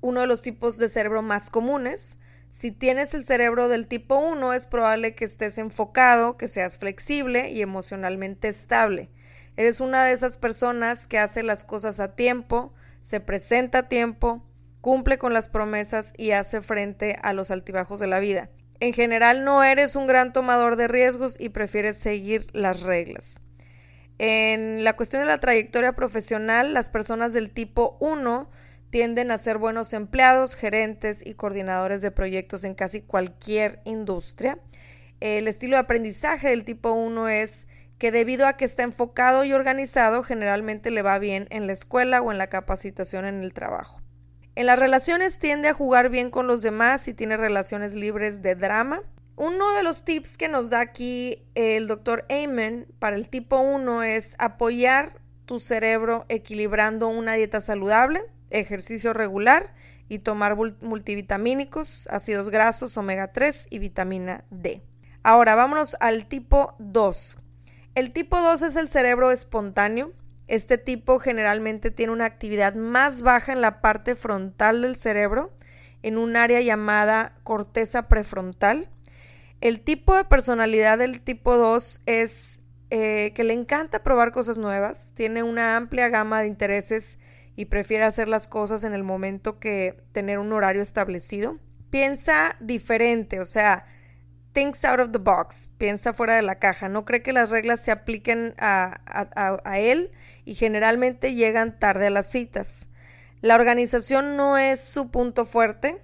uno 0.00 0.22
de 0.22 0.26
los 0.26 0.42
tipos 0.42 0.76
de 0.78 0.88
cerebro 0.88 1.22
más 1.22 1.50
comunes. 1.50 2.18
Si 2.52 2.70
tienes 2.70 3.14
el 3.14 3.24
cerebro 3.24 3.68
del 3.68 3.88
tipo 3.88 4.16
1, 4.16 4.52
es 4.52 4.66
probable 4.66 5.14
que 5.14 5.24
estés 5.24 5.56
enfocado, 5.56 6.36
que 6.36 6.48
seas 6.48 6.76
flexible 6.76 7.50
y 7.50 7.62
emocionalmente 7.62 8.48
estable. 8.48 9.08
Eres 9.56 9.80
una 9.80 10.04
de 10.04 10.12
esas 10.12 10.36
personas 10.36 11.06
que 11.06 11.18
hace 11.18 11.42
las 11.42 11.64
cosas 11.64 11.98
a 11.98 12.14
tiempo, 12.14 12.74
se 13.00 13.20
presenta 13.20 13.78
a 13.78 13.88
tiempo, 13.88 14.46
cumple 14.82 15.16
con 15.16 15.32
las 15.32 15.48
promesas 15.48 16.12
y 16.18 16.32
hace 16.32 16.60
frente 16.60 17.16
a 17.22 17.32
los 17.32 17.50
altibajos 17.50 18.00
de 18.00 18.06
la 18.06 18.20
vida. 18.20 18.50
En 18.80 18.92
general 18.92 19.44
no 19.44 19.64
eres 19.64 19.96
un 19.96 20.06
gran 20.06 20.34
tomador 20.34 20.76
de 20.76 20.88
riesgos 20.88 21.40
y 21.40 21.48
prefieres 21.48 21.96
seguir 21.96 22.48
las 22.52 22.82
reglas. 22.82 23.40
En 24.18 24.84
la 24.84 24.94
cuestión 24.94 25.22
de 25.22 25.26
la 25.26 25.40
trayectoria 25.40 25.94
profesional, 25.94 26.74
las 26.74 26.90
personas 26.90 27.32
del 27.32 27.50
tipo 27.50 27.96
1 28.00 28.50
tienden 28.92 29.30
a 29.30 29.38
ser 29.38 29.56
buenos 29.56 29.94
empleados, 29.94 30.54
gerentes 30.54 31.26
y 31.26 31.32
coordinadores 31.32 32.02
de 32.02 32.10
proyectos 32.10 32.62
en 32.62 32.74
casi 32.74 33.00
cualquier 33.00 33.80
industria. 33.86 34.58
El 35.20 35.48
estilo 35.48 35.76
de 35.76 35.80
aprendizaje 35.80 36.50
del 36.50 36.64
tipo 36.64 36.92
1 36.92 37.28
es 37.28 37.68
que 37.96 38.12
debido 38.12 38.46
a 38.46 38.58
que 38.58 38.66
está 38.66 38.82
enfocado 38.82 39.46
y 39.46 39.54
organizado, 39.54 40.22
generalmente 40.22 40.90
le 40.90 41.00
va 41.00 41.18
bien 41.18 41.46
en 41.48 41.66
la 41.66 41.72
escuela 41.72 42.20
o 42.20 42.32
en 42.32 42.36
la 42.36 42.48
capacitación 42.48 43.24
en 43.24 43.42
el 43.42 43.54
trabajo. 43.54 44.02
En 44.56 44.66
las 44.66 44.78
relaciones 44.78 45.38
tiende 45.38 45.68
a 45.68 45.74
jugar 45.74 46.10
bien 46.10 46.30
con 46.30 46.46
los 46.46 46.60
demás 46.60 47.08
y 47.08 47.14
tiene 47.14 47.38
relaciones 47.38 47.94
libres 47.94 48.42
de 48.42 48.56
drama. 48.56 49.00
Uno 49.36 49.74
de 49.74 49.84
los 49.84 50.04
tips 50.04 50.36
que 50.36 50.48
nos 50.48 50.68
da 50.68 50.80
aquí 50.80 51.46
el 51.54 51.86
doctor 51.86 52.26
Amen 52.28 52.86
para 52.98 53.16
el 53.16 53.30
tipo 53.30 53.56
1 53.56 54.02
es 54.02 54.36
apoyar 54.38 55.18
tu 55.46 55.60
cerebro 55.60 56.26
equilibrando 56.28 57.08
una 57.08 57.34
dieta 57.34 57.62
saludable, 57.62 58.22
ejercicio 58.52 59.12
regular 59.12 59.74
y 60.08 60.20
tomar 60.20 60.56
multivitamínicos, 60.80 62.06
ácidos 62.10 62.50
grasos, 62.50 62.96
omega 62.96 63.32
3 63.32 63.68
y 63.70 63.78
vitamina 63.78 64.44
D. 64.50 64.82
Ahora 65.22 65.54
vámonos 65.54 65.96
al 66.00 66.26
tipo 66.26 66.74
2, 66.78 67.38
el 67.94 68.12
tipo 68.12 68.40
2 68.40 68.62
es 68.62 68.76
el 68.76 68.88
cerebro 68.88 69.30
espontáneo. 69.30 70.12
Este 70.48 70.78
tipo 70.78 71.18
generalmente 71.18 71.90
tiene 71.90 72.12
una 72.12 72.24
actividad 72.24 72.74
más 72.74 73.20
baja 73.20 73.52
en 73.52 73.60
la 73.60 73.82
parte 73.82 74.16
frontal 74.16 74.82
del 74.82 74.96
cerebro, 74.96 75.52
en 76.02 76.16
un 76.16 76.36
área 76.36 76.60
llamada 76.62 77.36
corteza 77.42 78.08
prefrontal. 78.08 78.88
El 79.60 79.80
tipo 79.80 80.16
de 80.16 80.24
personalidad 80.24 80.98
del 80.98 81.20
tipo 81.20 81.56
2 81.58 82.00
es 82.06 82.60
eh, 82.88 83.32
que 83.34 83.44
le 83.44 83.52
encanta 83.52 84.02
probar 84.02 84.32
cosas 84.32 84.56
nuevas, 84.56 85.12
tiene 85.14 85.42
una 85.42 85.76
amplia 85.76 86.08
gama 86.08 86.40
de 86.40 86.46
intereses 86.46 87.18
y 87.56 87.66
prefiere 87.66 88.04
hacer 88.04 88.28
las 88.28 88.48
cosas 88.48 88.84
en 88.84 88.94
el 88.94 89.04
momento 89.04 89.58
que 89.58 90.02
tener 90.12 90.38
un 90.38 90.52
horario 90.52 90.82
establecido. 90.82 91.58
Piensa 91.90 92.56
diferente, 92.60 93.40
o 93.40 93.46
sea, 93.46 93.86
thinks 94.52 94.84
out 94.84 95.00
of 95.00 95.10
the 95.12 95.18
box, 95.18 95.68
piensa 95.78 96.12
fuera 96.12 96.36
de 96.36 96.42
la 96.42 96.58
caja, 96.58 96.88
no 96.88 97.04
cree 97.04 97.22
que 97.22 97.32
las 97.32 97.50
reglas 97.50 97.80
se 97.80 97.90
apliquen 97.90 98.54
a, 98.58 99.00
a, 99.64 99.78
él 99.78 100.10
y 100.44 100.54
generalmente 100.54 101.34
llegan 101.34 101.78
tarde 101.78 102.06
a 102.06 102.10
las 102.10 102.30
citas. 102.30 102.88
La 103.40 103.54
organización 103.54 104.36
no 104.36 104.56
es 104.56 104.80
su 104.82 105.10
punto 105.10 105.44
fuerte 105.44 106.02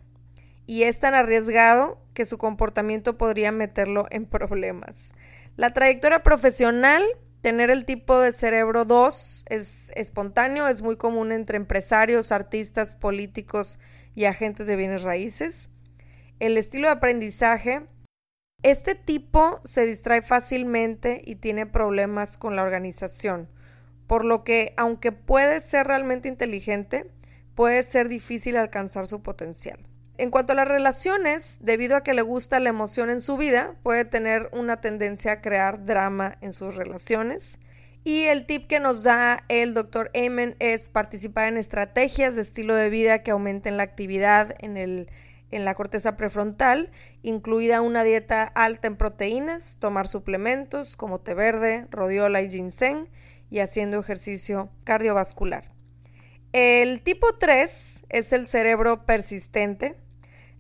y 0.67 0.83
es 0.83 0.99
tan 0.99 1.14
arriesgado 1.14 2.02
que 2.12 2.26
su 2.26 2.37
comportamiento 2.37 3.17
podría 3.17 3.52
meterlo 3.52 4.07
en 4.11 4.26
problemas. 4.26 5.14
La 5.57 5.73
trayectoria 5.73 6.23
profesional, 6.23 7.02
tener 7.40 7.71
el 7.71 7.85
tipo 7.85 8.18
de 8.18 8.33
cerebro 8.33 8.85
2 8.85 9.45
es 9.49 9.90
espontáneo, 9.95 10.66
es 10.66 10.83
muy 10.83 10.97
común 10.97 11.33
entre 11.33 11.57
empresarios, 11.57 12.33
artistas, 12.33 12.95
políticos 12.95 13.78
y 14.14 14.25
agentes 14.25 14.66
de 14.66 14.76
bienes 14.76 15.02
raíces. 15.02 15.71
El 16.40 16.57
estilo 16.57 16.88
de 16.88 16.95
aprendizaje, 16.95 17.87
este 18.62 18.95
tipo 18.95 19.61
se 19.64 19.87
distrae 19.87 20.23
fácilmente 20.23 21.23
y 21.25 21.37
tiene 21.37 21.66
problemas 21.66 22.37
con 22.37 22.57
la 22.57 22.62
organización, 22.62 23.49
por 24.07 24.25
lo 24.25 24.42
que 24.42 24.75
aunque 24.76 25.12
puede 25.12 25.61
ser 25.61 25.87
realmente 25.87 26.28
inteligente, 26.28 27.11
puede 27.54 27.83
ser 27.83 28.09
difícil 28.09 28.57
alcanzar 28.57 29.07
su 29.07 29.23
potencial. 29.23 29.88
En 30.18 30.30
cuanto 30.30 30.52
a 30.52 30.56
las 30.56 30.68
relaciones, 30.68 31.58
debido 31.60 31.96
a 31.96 32.02
que 32.02 32.12
le 32.12 32.22
gusta 32.22 32.58
la 32.60 32.68
emoción 32.68 33.08
en 33.08 33.20
su 33.20 33.37
vida, 33.37 33.76
puede 33.82 34.04
tener 34.04 34.50
una 34.52 34.80
tendencia 34.80 35.32
a 35.32 35.40
crear 35.40 35.84
drama 35.84 36.37
en 36.40 36.52
sus 36.52 36.75
relaciones. 36.75 37.58
Y 38.02 38.25
el 38.25 38.44
tip 38.44 38.66
que 38.66 38.80
nos 38.80 39.04
da 39.04 39.44
el 39.48 39.75
doctor 39.75 40.10
Amen 40.14 40.56
es 40.58 40.88
participar 40.88 41.46
en 41.48 41.56
estrategias 41.56 42.34
de 42.34 42.42
estilo 42.42 42.75
de 42.75 42.90
vida 42.90 43.20
que 43.20 43.30
aumenten 43.30 43.76
la 43.76 43.84
actividad 43.84 44.54
en 44.58 44.76
el 44.76 45.08
en 45.50 45.64
la 45.64 45.75
corteza 45.75 46.16
prefrontal, 46.16 46.90
incluida 47.22 47.80
una 47.80 48.04
dieta 48.04 48.42
alta 48.42 48.88
en 48.88 48.96
proteínas, 48.96 49.78
tomar 49.78 50.06
suplementos 50.06 50.96
como 50.96 51.20
té 51.20 51.34
verde, 51.34 51.87
rodiola 51.90 52.42
y 52.42 52.50
ginseng 52.50 53.08
y 53.50 53.60
haciendo 53.60 53.98
ejercicio 53.98 54.70
cardiovascular. 54.84 55.72
El 56.52 57.02
tipo 57.02 57.34
3 57.34 58.06
es 58.08 58.32
el 58.32 58.46
cerebro 58.46 59.04
persistente. 59.04 59.96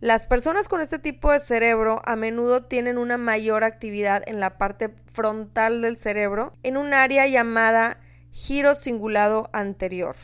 Las 0.00 0.28
personas 0.28 0.68
con 0.68 0.80
este 0.80 1.00
tipo 1.00 1.32
de 1.32 1.40
cerebro 1.40 2.00
a 2.04 2.14
menudo 2.14 2.62
tienen 2.62 2.98
una 2.98 3.18
mayor 3.18 3.64
actividad 3.64 4.22
en 4.28 4.38
la 4.38 4.56
parte 4.56 4.94
frontal 5.10 5.82
del 5.82 5.98
cerebro, 5.98 6.52
en 6.62 6.76
un 6.76 6.94
área 6.94 7.26
llamada 7.26 7.98
giro 8.30 8.76
cingulado 8.76 9.50
anterior, 9.52 10.14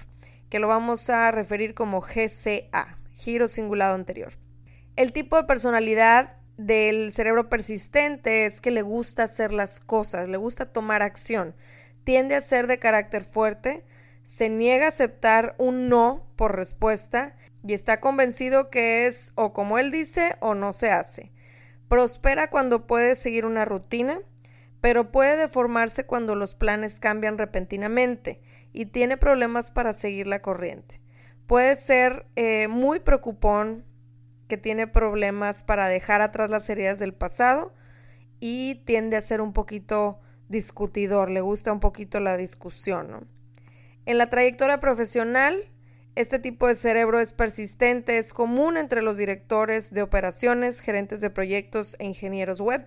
que 0.49 0.61
lo 0.61 0.69
vamos 0.69 1.11
a 1.11 1.29
referir 1.33 1.75
como 1.75 2.01
GCA, 2.01 2.99
giro 3.15 3.49
cingulado 3.49 3.97
anterior. 3.97 4.35
El 4.95 5.13
tipo 5.13 5.37
de 5.37 5.43
personalidad 5.43 6.37
del 6.57 7.13
cerebro 7.13 7.49
persistente 7.49 8.47
es 8.47 8.61
que 8.61 8.71
le 8.71 8.83
gusta 8.83 9.25
hacer 9.25 9.53
las 9.53 9.81
cosas, 9.81 10.29
le 10.29 10.37
gusta 10.37 10.73
tomar 10.73 11.03
acción, 11.03 11.57
tiende 12.05 12.37
a 12.37 12.43
ser 12.43 12.69
de 12.69 12.79
carácter 12.79 13.25
fuerte, 13.25 13.85
se 14.23 14.49
niega 14.49 14.85
a 14.85 14.89
aceptar 14.89 15.57
un 15.59 15.89
no 15.89 16.29
por 16.37 16.55
respuesta 16.55 17.35
y 17.67 17.73
está 17.73 18.01
convencido 18.01 18.71
que 18.71 19.07
es 19.07 19.33
o 19.35 19.53
como 19.53 19.79
él 19.79 19.91
dice 19.91 20.37
o 20.41 20.55
no 20.55 20.73
se 20.73 20.91
hace. 20.91 21.33
Prospera 21.89 22.51
cuando 22.51 22.87
puede 22.87 23.17
seguir 23.17 23.47
una 23.47 23.65
rutina, 23.65 24.21
pero 24.81 25.11
puede 25.11 25.37
deformarse 25.37 26.05
cuando 26.05 26.35
los 26.35 26.55
planes 26.55 27.01
cambian 27.01 27.39
repentinamente 27.39 28.43
y 28.73 28.87
tiene 28.87 29.17
problemas 29.17 29.71
para 29.71 29.95
seguir 29.95 30.27
la 30.27 30.43
corriente. 30.43 31.01
Puede 31.47 31.75
ser 31.77 32.27
eh, 32.37 32.69
muy 32.69 33.01
preocupón, 33.01 33.85
que 34.47 34.59
tiene 34.59 34.87
problemas 34.87 35.63
para 35.63 35.89
dejar 35.89 36.21
atrás 36.21 36.51
las 36.51 36.69
heridas 36.69 36.99
del 36.99 37.15
pasado 37.15 37.73
y 38.41 38.83
tiende 38.85 39.17
a 39.17 39.23
ser 39.23 39.41
un 39.41 39.55
poquito 39.55 40.21
discutidor, 40.49 41.31
le 41.31 41.41
gusta 41.41 41.73
un 41.73 41.81
poquito 41.81 42.21
la 42.21 42.37
discusión. 42.37 43.27
En 44.05 44.19
la 44.19 44.29
trayectoria 44.29 44.81
profesional, 44.81 45.57
este 46.15 46.39
tipo 46.39 46.69
de 46.69 46.75
cerebro 46.75 47.19
es 47.19 47.33
persistente, 47.33 48.19
es 48.19 48.33
común 48.33 48.77
entre 48.77 49.03
los 49.03 49.17
directores 49.17 49.93
de 49.93 50.03
operaciones, 50.03 50.81
gerentes 50.81 51.21
de 51.21 51.31
proyectos 51.31 51.97
e 51.99 52.05
ingenieros 52.05 52.61
web. 52.61 52.87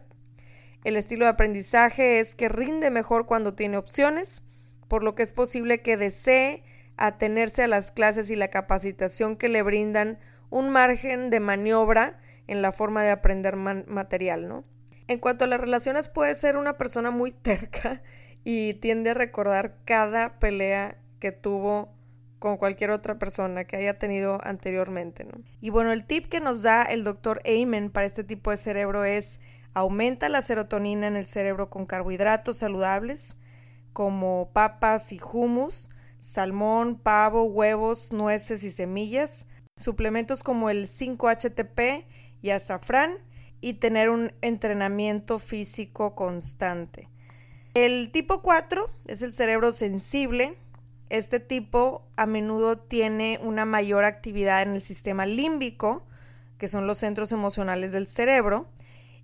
El 0.84 0.96
estilo 0.96 1.26
de 1.26 1.32
aprendizaje 1.32 2.20
es 2.20 2.36
que 2.36 2.48
rinde 2.48 2.90
mejor 2.90 3.26
cuando 3.26 3.54
tiene 3.54 3.78
opciones, 3.78 4.44
por 4.88 5.04
lo 5.04 5.16
que 5.16 5.24
es 5.24 5.34
posible 5.34 5.82
que 5.82 5.98
desee 5.98 6.64
atenerse 6.96 7.64
a 7.64 7.68
las 7.68 7.92
clases 7.92 8.30
y 8.30 8.36
la 8.38 8.48
capacitación 8.50 9.36
que 9.36 9.50
le 9.50 9.62
brindan 9.62 10.20
un 10.50 10.70
margen 10.70 11.30
de 11.30 11.42
maniobra 11.42 12.20
en 12.48 12.62
la 12.62 12.72
forma 12.72 13.04
de 13.04 13.12
aprender 13.12 13.58
material, 13.58 14.48
¿no? 14.48 14.64
En 15.08 15.20
cuanto 15.20 15.44
a 15.44 15.48
las 15.48 15.60
relaciones, 15.60 16.08
puede 16.08 16.36
ser 16.36 16.56
una 16.56 16.78
persona 16.78 17.12
muy 17.12 17.32
terca 17.32 18.02
y 18.46 18.76
tiende 18.76 19.10
a 19.10 19.14
recordar 19.14 19.76
cada 19.84 20.40
pelea 20.40 20.98
que 21.20 21.34
tuvo 21.34 21.97
con 22.40 22.58
cualquier 22.58 22.92
otra 22.92 23.18
persona 23.18 23.66
que 23.66 23.78
haya 23.78 23.98
tenido 23.98 24.40
anteriormente, 24.44 25.24
¿no? 25.24 25.42
Y 25.62 25.70
bueno, 25.70 25.92
el 25.92 26.06
tip 26.06 26.28
que 26.28 26.40
nos 26.40 26.64
da 26.64 26.84
el 26.84 27.04
doctor 27.04 27.42
Amen 27.46 27.90
para 27.90 28.06
este 28.06 28.24
tipo 28.24 28.52
de 28.52 28.58
cerebro 28.58 29.06
es 29.06 29.40
aumenta 29.74 30.30
la 30.30 30.42
serotonina 30.42 31.08
en 31.08 31.16
el 31.16 31.26
cerebro 31.26 31.70
con 31.70 31.86
carbohidratos 31.86 32.58
saludables 32.58 33.36
como 33.94 34.52
papas 34.54 35.12
y 35.12 35.20
hummus, 35.20 35.90
salmón, 36.20 37.00
pavo, 37.00 37.46
huevos, 37.46 38.12
nueces 38.12 38.64
y 38.64 38.70
semillas, 38.70 39.48
suplementos 39.76 40.44
como 40.44 40.70
el 40.70 40.86
5-HTP 40.86 42.06
y 42.42 42.50
azafrán 42.52 43.18
y 43.60 43.74
tener 43.74 44.10
un 44.10 44.32
entrenamiento 44.42 45.40
físico 45.40 46.14
constante. 46.14 47.10
El 47.74 48.12
tipo 48.12 48.42
4 48.42 48.90
es 49.06 49.22
el 49.22 49.34
cerebro 49.34 49.72
sensible. 49.72 50.56
Este 51.10 51.40
tipo 51.40 52.08
a 52.16 52.26
menudo 52.26 52.78
tiene 52.78 53.40
una 53.42 53.66
mayor 53.66 54.04
actividad 54.04 54.62
en 54.62 54.74
el 54.74 54.82
sistema 54.82 55.26
límbico, 55.26 56.06
que 56.58 56.68
son 56.68 56.88
los 56.88 56.98
centros 56.98 57.32
emocionales 57.32 57.92
del 57.92 58.08
cerebro. 58.08 58.68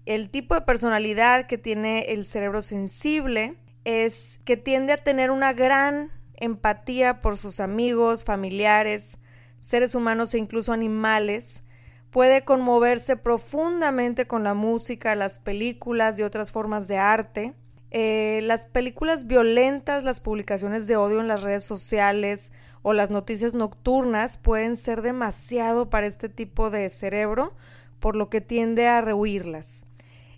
El 0.06 0.30
tipo 0.30 0.56
de 0.56 0.62
personalidad 0.62 1.48
que 1.48 1.58
tiene 1.58 2.14
el 2.14 2.26
cerebro 2.26 2.62
sensible 2.62 3.58
es 3.84 4.40
que 4.46 4.58
tiende 4.58 4.94
a 4.94 4.98
tener 4.98 5.32
una 5.32 5.54
gran 5.54 6.10
empatía 6.36 7.20
por 7.20 7.38
sus 7.38 7.60
amigos, 7.60 8.24
familiares, 8.24 9.18
seres 9.60 9.96
humanos 9.96 10.34
e 10.34 10.38
incluso 10.38 10.74
animales. 10.74 11.66
Puede 12.12 12.44
conmoverse 12.44 13.18
profundamente 13.18 14.28
con 14.28 14.44
la 14.44 14.54
música, 14.54 15.16
las 15.16 15.40
películas 15.40 16.20
y 16.20 16.24
otras 16.24 16.52
formas 16.52 16.88
de 16.88 16.98
arte. 16.98 17.54
Eh, 17.96 18.40
las 18.42 18.66
películas 18.66 19.28
violentas, 19.28 20.04
las 20.04 20.20
publicaciones 20.20 20.88
de 20.88 20.98
odio 20.98 21.22
en 21.22 21.28
las 21.28 21.44
redes 21.44 21.64
sociales 21.64 22.52
o 22.82 22.92
las 22.92 23.12
noticias 23.12 23.54
nocturnas 23.54 24.38
pueden 24.38 24.78
ser 24.78 25.04
demasiado 25.04 25.92
para 25.92 26.08
este 26.08 26.28
tipo 26.28 26.72
de 26.72 26.90
cerebro, 26.90 27.54
por 28.00 28.16
lo 28.16 28.32
que 28.32 28.42
tiende 28.42 28.88
a 28.88 29.00
rehuirlas. 29.02 29.86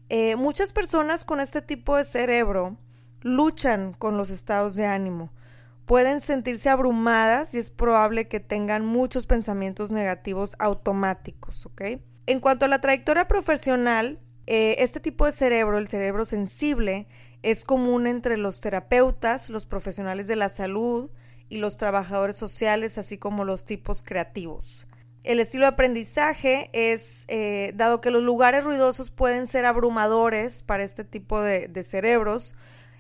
Eh, 0.10 0.36
muchas 0.36 0.74
personas 0.74 1.24
con 1.24 1.40
este 1.40 1.62
tipo 1.62 1.96
de 1.96 2.04
cerebro 2.04 2.78
luchan 3.22 3.94
con 3.94 4.18
los 4.18 4.30
estados 4.30 4.76
de 4.76 4.86
ánimo. 4.86 5.32
Pueden 5.86 6.20
sentirse 6.20 6.70
abrumadas 6.70 7.54
y 7.54 7.60
es 7.60 7.72
probable 7.72 8.28
que 8.28 8.42
tengan 8.42 8.86
muchos 8.86 9.28
pensamientos 9.28 9.92
negativos 9.92 10.58
automáticos, 10.60 11.66
¿ok? 11.66 11.82
En 12.26 12.42
cuanto 12.42 12.66
a 12.66 12.68
la 12.68 12.82
trayectoria 12.82 13.30
profesional, 13.30 14.20
eh, 14.46 14.76
este 14.80 15.00
tipo 15.00 15.26
de 15.26 15.32
cerebro, 15.32 15.78
el 15.78 15.88
cerebro 15.88 16.26
sensible, 16.26 17.08
es 17.46 17.64
común 17.64 18.08
entre 18.08 18.38
los 18.38 18.60
terapeutas, 18.60 19.52
los 19.52 19.68
profesionales 19.68 20.28
de 20.28 20.36
la 20.36 20.50
salud 20.50 21.12
y 21.48 21.60
los 21.60 21.78
trabajadores 21.78 22.36
sociales, 22.36 22.98
así 22.98 23.20
como 23.20 23.46
los 23.46 23.66
tipos 23.66 24.02
creativos. 24.02 24.88
El 25.24 25.40
estilo 25.40 25.66
de 25.66 25.70
aprendizaje 25.70 26.72
es, 26.74 27.26
eh, 27.28 27.72
dado 27.76 28.02
que 28.02 28.10
los 28.10 28.24
lugares 28.24 28.64
ruidosos 28.64 29.12
pueden 29.12 29.46
ser 29.46 29.66
abrumadores 29.66 30.64
para 30.64 30.82
este 30.82 31.04
tipo 31.04 31.40
de, 31.40 31.84
cerebros, 31.84 32.56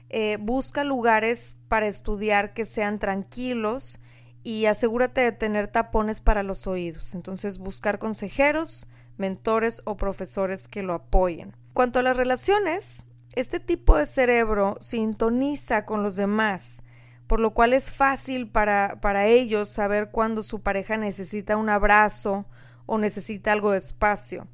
eh, 0.10 0.38
busca 0.40 0.84
lugares 0.84 1.58
para 1.68 1.88
estudiar 1.88 2.54
que 2.54 2.66
sean 2.66 3.00
tranquilos 3.00 3.98
y 4.44 4.68
asegúrate 4.68 5.22
de 5.22 5.32
tener 5.32 5.70
tapones 5.70 6.22
para 6.22 6.44
los 6.44 6.68
oídos. 6.68 7.16
Entonces, 7.16 7.58
buscar 7.58 7.98
consejeros, 7.98 8.86
mentores 9.18 9.82
o 9.86 9.98
profesores 9.98 10.68
que 10.68 10.84
lo 10.84 10.94
apoyen. 10.94 11.56
Cuanto 11.74 11.98
a 11.98 12.04
las 12.04 12.16
relaciones, 12.16 13.06
este 13.36 13.60
tipo 13.60 13.98
de 13.98 14.06
cerebro 14.06 14.78
sintoniza 14.80 15.86
con 15.86 16.04
los 16.04 16.16
demás 16.16 16.84
por 17.28 17.40
lo 17.40 17.54
cual 17.54 17.74
es 17.74 17.92
fácil 17.92 18.50
para, 18.50 19.00
para 19.02 19.28
ellos 19.28 19.70
saber 19.70 20.10
cuando 20.12 20.44
su 20.44 20.62
pareja 20.62 20.98
necesita 20.98 21.58
un 21.58 21.70
abrazo 21.70 22.46
o 22.86 22.98
necesita 22.98 23.52
algo 23.52 23.72
de 23.72 23.80
espacio. 23.80 24.48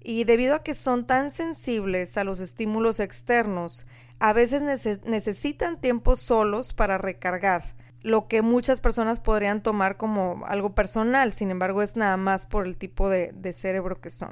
Y 0.00 0.24
debido 0.24 0.54
a 0.54 0.62
que 0.62 0.74
son 0.74 1.06
tan 1.06 1.30
sensibles 1.30 2.16
a 2.16 2.24
los 2.24 2.40
estímulos 2.40 3.00
externos, 3.00 3.86
a 4.20 4.32
veces 4.32 4.62
necesitan 5.04 5.80
tiempos 5.80 6.20
solos 6.20 6.72
para 6.72 6.98
recargar, 6.98 7.76
lo 8.00 8.26
que 8.26 8.42
muchas 8.42 8.80
personas 8.80 9.20
podrían 9.20 9.62
tomar 9.62 9.96
como 9.96 10.44
algo 10.46 10.74
personal, 10.74 11.32
sin 11.32 11.50
embargo 11.50 11.82
es 11.82 11.96
nada 11.96 12.16
más 12.16 12.46
por 12.46 12.66
el 12.66 12.76
tipo 12.76 13.08
de, 13.08 13.32
de 13.34 13.52
cerebro 13.52 14.00
que 14.00 14.10
son. 14.10 14.30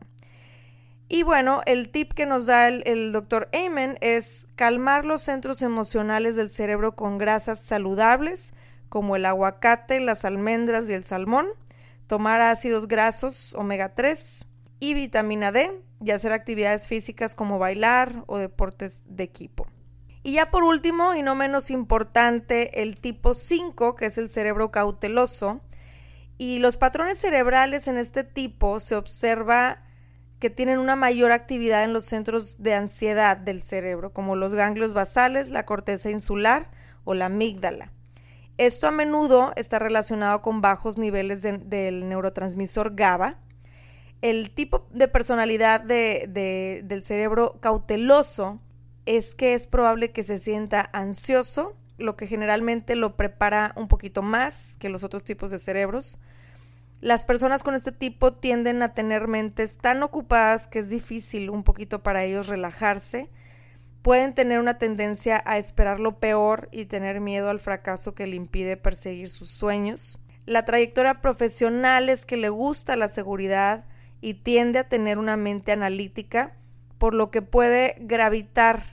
Y 1.09 1.23
bueno, 1.23 1.61
el 1.67 1.91
tip 1.91 2.13
que 2.13 2.27
nos 2.27 2.47
da 2.47 2.67
el, 2.69 3.13
doctor 3.13 3.49
Amen 3.53 3.97
es 4.01 4.49
calmar 4.57 5.05
los 5.05 5.23
centros 5.23 5.63
emocionales 5.63 6.35
del 6.35 6.51
cerebro 6.51 6.97
con 6.97 7.17
grasas 7.19 7.61
saludables, 7.61 8.55
como 8.89 9.15
el 9.15 9.25
aguacate, 9.25 10.01
las 10.01 10.25
almendras 10.25 10.89
y 10.89 10.95
el 10.95 11.05
salmón, 11.05 11.47
tomar 12.09 12.41
ácidos 12.41 12.89
grasos 12.89 13.55
omega 13.55 13.95
3 13.95 14.47
y 14.81 14.95
vitamina 14.95 15.53
D 15.53 15.81
y 16.05 16.11
hacer 16.11 16.33
actividades 16.33 16.89
físicas 16.89 17.35
como 17.35 17.59
bailar 17.59 18.25
o 18.27 18.39
deportes 18.39 19.05
de 19.07 19.25
equipo. 19.25 19.67
Y 20.25 20.33
ya 20.33 20.51
por 20.51 20.65
último, 20.65 21.15
y 21.15 21.23
no 21.23 21.37
menos 21.37 21.71
importante, 21.71 22.83
el 22.83 22.99
tipo 22.99 23.33
5, 23.33 23.95
que 23.95 24.07
es 24.07 24.19
el 24.19 24.29
cerebro 24.29 24.73
cauteloso. 24.73 25.61
Y 26.37 26.59
los 26.59 26.77
patrones 26.77 27.19
cerebrales 27.19 27.87
en 27.87 27.97
este 27.97 28.25
tipo 28.25 28.81
se 28.81 28.97
observa 28.97 29.86
que 30.39 30.51
tienen 30.51 30.79
una 30.79 30.97
mayor 30.97 31.33
actividad 31.33 31.85
en 31.85 31.93
los 31.93 32.05
centros 32.05 32.63
de 32.63 32.75
ansiedad 32.75 33.37
del 33.37 33.63
cerebro, 33.63 34.13
como 34.13 34.37
los 34.37 34.55
ganglios 34.55 34.93
basales, 34.93 35.49
la 35.49 35.65
corteza 35.65 36.11
insular 36.11 36.71
o 37.05 37.15
la 37.15 37.27
amígdala. 37.27 37.93
Esto 38.59 38.89
a 38.89 38.91
menudo 38.91 39.53
está 39.57 39.79
relacionado 39.79 40.41
con 40.43 40.61
bajos 40.61 40.99
niveles 40.99 41.43
del 41.43 42.09
neurotransmisor 42.09 42.95
GABA. 42.95 43.39
El 44.23 44.51
tipo 44.51 44.87
de 44.91 45.09
personalidad 45.09 45.83
del 45.83 47.03
cerebro 47.03 47.59
cauteloso 47.61 48.61
es 49.05 49.35
que 49.35 49.55
es 49.55 49.67
probable 49.67 50.11
que 50.11 50.23
se 50.23 50.39
sienta 50.39 50.89
ansioso, 50.93 51.77
lo 51.99 52.17
que 52.17 52.27
generalmente 52.27 52.97
lo 52.97 53.17
prepara 53.17 53.73
un 53.77 53.89
poquito 53.89 54.23
más 54.23 54.77
que 54.79 54.89
los 54.89 55.05
otros 55.05 55.23
tipos 55.23 55.51
de 55.51 55.59
cerebros. 55.59 56.19
Las 57.01 57.25
personas 57.25 57.63
con 57.63 57.75
este 57.75 57.93
tipo 57.93 58.33
tienden 58.33 58.83
a 58.83 58.95
tener 58.95 59.29
mentes 59.29 59.79
tan 59.79 60.03
ocupadas 60.03 60.67
que 60.67 60.79
es 60.79 60.89
difícil 60.89 61.51
un 61.51 61.63
poquito 61.63 62.03
para 62.03 62.25
ellos 62.25 62.49
relajarse. 62.49 63.31
Pueden 64.01 64.35
tener 64.35 64.61
una 64.61 64.79
tendencia 64.79 65.43
a 65.45 65.59
esperar 65.59 66.01
lo 66.01 66.19
peor 66.19 66.69
y 66.73 66.87
tener 66.87 67.21
miedo 67.21 67.51
al 67.51 67.61
fracaso 67.61 68.15
que 68.15 68.27
le 68.27 68.37
impide 68.37 68.77
perseguir 68.77 69.29
sus 69.29 69.51
sueños. 69.51 70.19
La 70.47 70.65
trayectoria 70.65 71.21
profesional 71.21 72.09
es 72.09 72.25
que 72.25 72.37
le 72.37 72.49
gusta 72.49 72.97
la 72.97 73.09
seguridad 73.09 73.85
y 74.21 74.35
tiende 74.35 74.79
a 74.79 74.89
tener 74.89 75.19
una 75.19 75.37
mente 75.37 75.73
analítica, 75.73 76.57
por 76.99 77.13
lo 77.13 77.31
que 77.31 77.43
puede 77.43 77.97
gravitar 78.01 78.85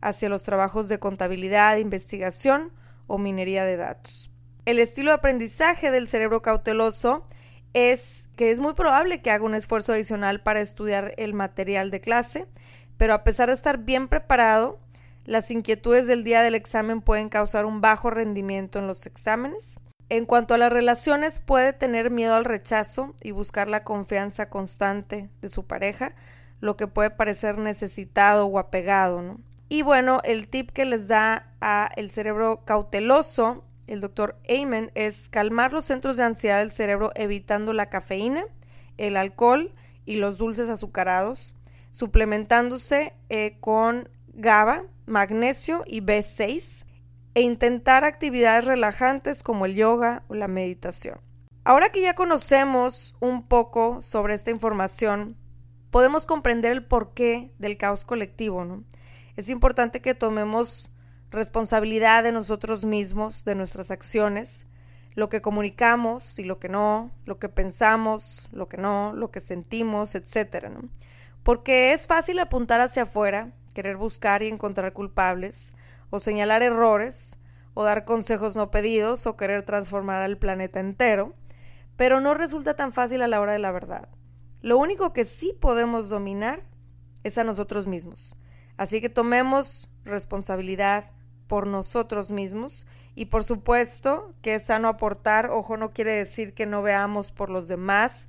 hacia 0.00 0.28
los 0.28 0.42
trabajos 0.42 0.88
de 0.88 0.98
contabilidad, 0.98 1.76
investigación 1.76 2.72
o 3.06 3.18
minería 3.18 3.64
de 3.64 3.76
datos. 3.76 4.30
El 4.64 4.78
estilo 4.80 5.10
de 5.10 5.16
aprendizaje 5.16 5.90
del 5.90 6.08
cerebro 6.08 6.42
cauteloso 6.42 7.28
es 7.74 8.28
que 8.36 8.50
es 8.50 8.60
muy 8.60 8.72
probable 8.72 9.20
que 9.20 9.30
haga 9.30 9.44
un 9.44 9.54
esfuerzo 9.54 9.92
adicional 9.92 10.40
para 10.40 10.60
estudiar 10.60 11.12
el 11.18 11.34
material 11.34 11.90
de 11.90 12.00
clase, 12.00 12.46
pero 12.96 13.12
a 13.12 13.24
pesar 13.24 13.48
de 13.48 13.54
estar 13.54 13.78
bien 13.78 14.08
preparado, 14.08 14.78
las 15.24 15.50
inquietudes 15.50 16.06
del 16.06 16.22
día 16.22 16.42
del 16.42 16.54
examen 16.54 17.00
pueden 17.00 17.28
causar 17.28 17.66
un 17.66 17.80
bajo 17.80 18.10
rendimiento 18.10 18.78
en 18.78 18.86
los 18.86 19.06
exámenes. 19.06 19.80
En 20.08 20.26
cuanto 20.26 20.54
a 20.54 20.58
las 20.58 20.72
relaciones, 20.72 21.40
puede 21.40 21.72
tener 21.72 22.10
miedo 22.10 22.34
al 22.34 22.44
rechazo 22.44 23.14
y 23.22 23.32
buscar 23.32 23.68
la 23.68 23.84
confianza 23.84 24.48
constante 24.50 25.30
de 25.40 25.48
su 25.48 25.66
pareja, 25.66 26.14
lo 26.60 26.76
que 26.76 26.86
puede 26.86 27.10
parecer 27.10 27.58
necesitado 27.58 28.46
o 28.46 28.58
apegado. 28.58 29.38
Y 29.68 29.82
bueno, 29.82 30.20
el 30.24 30.46
tip 30.48 30.70
que 30.70 30.84
les 30.84 31.08
da 31.08 31.52
a 31.60 31.90
el 31.96 32.10
cerebro 32.10 32.64
cauteloso 32.64 33.64
el 33.86 34.00
doctor 34.00 34.38
Amen 34.48 34.90
es 34.94 35.28
calmar 35.28 35.72
los 35.72 35.84
centros 35.84 36.16
de 36.16 36.24
ansiedad 36.24 36.60
del 36.60 36.70
cerebro 36.72 37.10
evitando 37.14 37.72
la 37.72 37.90
cafeína, 37.90 38.44
el 38.96 39.16
alcohol 39.16 39.74
y 40.06 40.16
los 40.16 40.38
dulces 40.38 40.68
azucarados, 40.68 41.54
suplementándose 41.90 43.14
eh, 43.28 43.56
con 43.60 44.08
GABA, 44.34 44.84
magnesio 45.06 45.84
y 45.86 46.00
B6 46.00 46.86
e 47.34 47.42
intentar 47.42 48.04
actividades 48.04 48.64
relajantes 48.64 49.42
como 49.42 49.66
el 49.66 49.74
yoga 49.74 50.22
o 50.28 50.34
la 50.34 50.48
meditación. 50.48 51.18
Ahora 51.64 51.90
que 51.90 52.02
ya 52.02 52.14
conocemos 52.14 53.16
un 53.20 53.46
poco 53.46 54.02
sobre 54.02 54.34
esta 54.34 54.50
información, 54.50 55.36
podemos 55.90 56.26
comprender 56.26 56.72
el 56.72 56.84
porqué 56.84 57.52
del 57.58 57.76
caos 57.76 58.04
colectivo. 58.04 58.64
¿no? 58.64 58.84
Es 59.36 59.48
importante 59.48 60.00
que 60.00 60.14
tomemos 60.14 60.93
responsabilidad 61.34 62.22
de 62.22 62.32
nosotros 62.32 62.84
mismos, 62.84 63.44
de 63.44 63.54
nuestras 63.54 63.90
acciones, 63.90 64.66
lo 65.14 65.28
que 65.28 65.42
comunicamos 65.42 66.38
y 66.38 66.44
lo 66.44 66.58
que 66.58 66.68
no, 66.68 67.10
lo 67.24 67.38
que 67.38 67.48
pensamos, 67.48 68.48
lo 68.52 68.68
que 68.68 68.76
no, 68.76 69.12
lo 69.12 69.30
que 69.30 69.40
sentimos, 69.40 70.14
etcétera, 70.14 70.72
Porque 71.42 71.92
es 71.92 72.06
fácil 72.06 72.38
apuntar 72.38 72.80
hacia 72.80 73.02
afuera, 73.02 73.52
querer 73.74 73.96
buscar 73.96 74.42
y 74.42 74.48
encontrar 74.48 74.92
culpables, 74.92 75.72
o 76.10 76.18
señalar 76.18 76.62
errores, 76.62 77.36
o 77.74 77.84
dar 77.84 78.04
consejos 78.04 78.56
no 78.56 78.70
pedidos, 78.70 79.26
o 79.26 79.36
querer 79.36 79.62
transformar 79.62 80.22
al 80.22 80.38
planeta 80.38 80.80
entero, 80.80 81.34
pero 81.96 82.20
no 82.20 82.34
resulta 82.34 82.74
tan 82.74 82.92
fácil 82.92 83.22
a 83.22 83.28
la 83.28 83.40
hora 83.40 83.52
de 83.52 83.58
la 83.58 83.72
verdad. 83.72 84.08
Lo 84.62 84.78
único 84.78 85.12
que 85.12 85.24
sí 85.24 85.56
podemos 85.60 86.08
dominar 86.08 86.64
es 87.22 87.38
a 87.38 87.44
nosotros 87.44 87.86
mismos. 87.86 88.36
Así 88.76 89.00
que 89.00 89.08
tomemos 89.08 89.94
responsabilidad, 90.04 91.10
por 91.46 91.66
nosotros 91.66 92.30
mismos 92.30 92.86
y 93.14 93.26
por 93.26 93.44
supuesto 93.44 94.34
que 94.42 94.56
es 94.56 94.66
sano 94.66 94.88
aportar, 94.88 95.50
ojo, 95.50 95.76
no 95.76 95.92
quiere 95.92 96.12
decir 96.12 96.54
que 96.54 96.66
no 96.66 96.82
veamos 96.82 97.30
por 97.30 97.50
los 97.50 97.68
demás, 97.68 98.28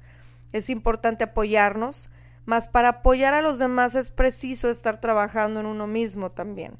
es 0.54 0.69
importante 0.69 1.23
apoyarnos, 1.23 2.10
mas 2.45 2.67
para 2.67 2.89
apoyar 2.89 3.34
a 3.34 3.41
los 3.41 3.60
demás 3.60 3.95
es 3.95 4.12
preciso 4.12 4.69
estar 4.69 5.01
trabajando 5.01 5.60
en 5.60 5.65
uno 5.65 5.88
mismo 5.88 6.32
también. 6.32 6.78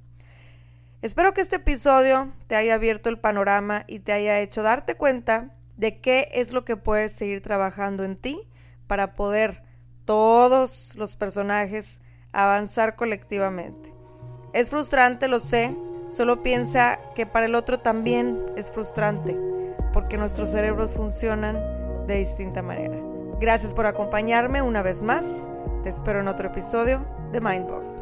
Espero 1.02 1.34
que 1.34 1.42
este 1.42 1.58
episodio 1.58 2.32
te 2.48 2.56
haya 2.56 2.76
abierto 2.76 3.10
el 3.10 3.20
panorama 3.20 3.84
y 3.88 4.00
te 4.00 4.14
haya 4.14 4.40
hecho 4.40 4.64
darte 4.64 4.96
cuenta 4.96 5.56
de 5.78 6.00
qué 6.00 6.30
es 6.32 6.54
lo 6.54 6.66
que 6.66 6.78
puedes 6.78 7.12
seguir 7.12 7.42
trabajando 7.42 8.04
en 8.04 8.16
ti 8.16 8.48
para 8.88 9.16
poder 9.16 9.64
todos 10.06 10.96
los 10.96 11.16
personajes 11.16 12.02
avanzar 12.32 12.96
colectivamente. 12.96 13.94
Es 14.54 14.70
frustrante, 14.70 15.28
lo 15.28 15.40
sé, 15.40 15.76
solo 16.08 16.44
piensa 16.44 17.00
que 17.16 17.26
para 17.26 17.46
el 17.46 17.56
otro 17.56 17.80
también 17.80 18.46
es 18.56 18.72
frustrante, 18.72 19.38
porque 19.94 20.18
nuestros 20.18 20.52
cerebros 20.52 20.94
funcionan 20.94 21.60
de 22.08 22.20
distinta 22.20 22.62
manera. 22.62 22.98
Gracias 23.40 23.74
por 23.74 23.86
acompañarme 23.86 24.62
una 24.62 24.82
vez 24.82 25.04
más. 25.04 25.50
Te 25.84 25.90
espero 25.90 26.22
en 26.22 26.28
otro 26.28 26.48
episodio 26.48 27.06
de 27.32 27.42
Mind 27.42 27.68
Boss. 27.68 28.02